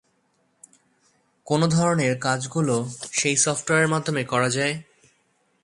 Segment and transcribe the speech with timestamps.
[1.47, 2.75] কোন ধরণের কাজগুলো
[3.11, 4.75] সেই সফটওয়্যারের মাধ্যমে করা যায়?